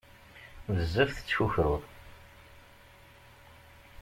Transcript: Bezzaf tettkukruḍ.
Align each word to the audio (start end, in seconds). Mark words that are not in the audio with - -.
Bezzaf 0.75 1.11
tettkukruḍ. 1.15 1.81